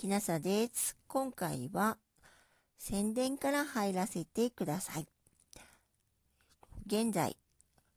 [0.00, 0.96] きなさです。
[1.08, 1.98] 今回は
[2.78, 5.06] 宣伝から入らせてください。
[6.86, 7.36] 現在、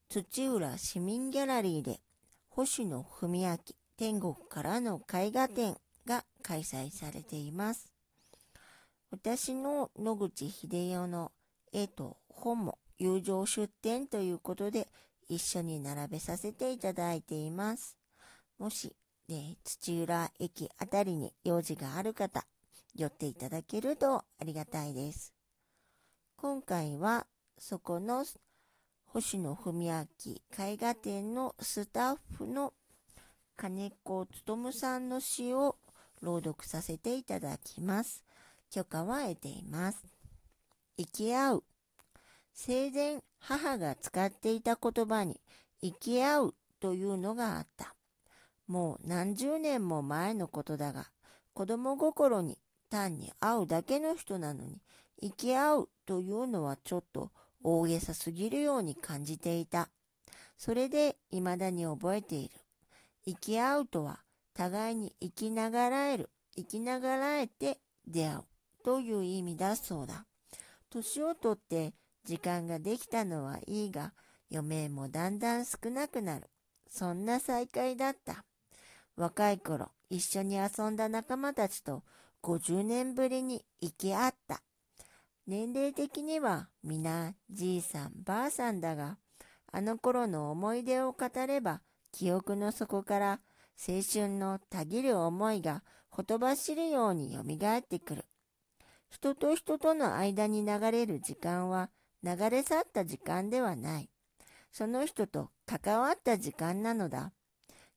[0.09, 2.01] 土浦市民ギャラリーで
[2.49, 3.57] 星野文明
[3.95, 7.89] 天国からの絵画展が開催されています。
[9.09, 11.31] 私の野口秀夫の
[11.71, 14.89] 絵と本も友情出展ということで
[15.29, 17.95] 一緒に並べさせていただいています。
[18.59, 18.93] もし
[19.27, 22.45] で、土浦駅あたりに用事がある方、
[22.95, 25.33] 寄っていただけるとありがたいです。
[26.35, 27.25] 今回は、
[27.57, 28.25] そこの
[29.05, 30.07] 星野文明
[30.57, 32.73] 絵画展のスタッフの
[33.55, 35.77] 金子勉さんの詩を
[36.21, 38.23] 朗読させていただきます。
[38.71, 40.03] 許可は得ています。
[40.97, 41.63] 生き合う。
[42.53, 45.39] 生前母が使っていた言葉に
[45.81, 47.93] 生き合うというのがあった。
[48.67, 51.09] もう何十年も前のことだが、
[51.53, 52.57] 子供心に
[52.89, 54.81] 単に会うだけの人なのに、
[55.21, 57.31] 生き合うというのはちょっと
[57.63, 59.89] 大げさすぎるように感じていた。
[60.57, 62.55] それで未だに覚えている。
[63.25, 64.19] 生き合うとは、
[64.53, 68.43] 互いに生きながらえる、生きながらえて出会う
[68.83, 70.25] という意味だそうだ。
[70.89, 71.93] 年をとって
[72.23, 74.13] 時間ができたのはいいが、
[74.51, 76.49] 余命もだんだん少なくなる。
[76.87, 78.45] そんな再会だった。
[79.15, 82.03] 若い頃、一緒に遊んだ仲間たちと
[82.41, 84.61] 50年ぶりに行き合った。
[85.45, 89.17] 年齢的には皆じいさんばあさんだが、
[89.71, 91.81] あの頃の思い出を語れば、
[92.11, 93.39] 記憶の底から
[93.77, 98.25] 青春のたぎる思いがほとばしるようによみがえってくる。
[99.09, 101.89] 人と人との間に流れる時間は
[102.23, 104.09] 流れ去った時間ではない。
[104.71, 107.31] その人と関わった時間なのだ。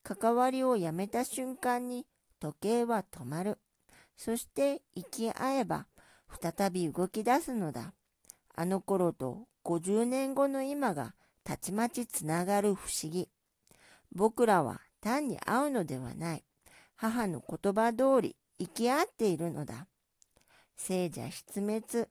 [0.06, 2.06] 関わりをやめた瞬間に
[2.38, 3.58] 時計は止まる。
[4.16, 5.88] そして生き合えば
[6.40, 7.92] 再び動き出すのだ。
[8.54, 13.28] あの頃と50年後の今がたちまちつながる不思議。
[14.12, 16.44] 僕らは単に会うのではない。
[16.94, 19.88] 母の言葉通り生き合っているのだ。
[20.76, 22.08] 聖者失滅、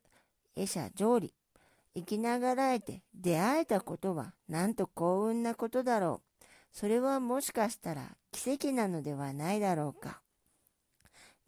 [0.58, 1.34] 絵者上理。
[1.96, 6.35] 生きながらえて出会えたことはなんと幸運なことだろう。
[6.76, 10.20] それはもしかしたら奇跡なのではないだろうか。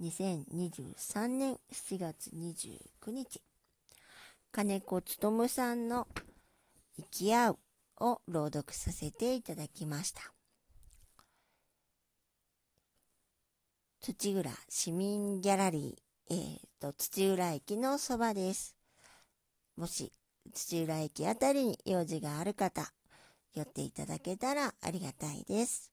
[0.02, 3.42] 2023年7月29日、
[4.54, 6.08] 金子勉さんの
[6.96, 7.60] 生き合う
[8.00, 10.22] を朗読させていただきました。
[14.00, 18.78] 土浦市民ギャラリー、えーと、土浦駅のそばです。
[19.76, 20.14] もし
[20.54, 22.94] 土浦駅あたりに用事がある方、
[23.58, 25.92] 寄っていただけたらありがたいです。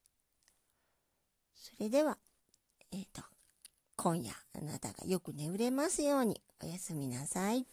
[1.55, 2.17] それでは、
[2.91, 3.23] えっ、ー、と、
[3.95, 7.65] 今夜あなたがよく眠れますようにおやすみなさい。